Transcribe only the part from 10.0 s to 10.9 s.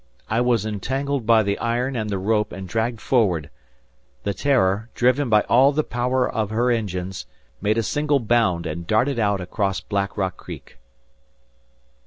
Rock Creek.